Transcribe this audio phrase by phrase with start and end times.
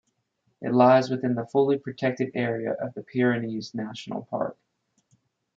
[0.63, 4.57] It lies within the fully protected area of the Pyrenees National Park.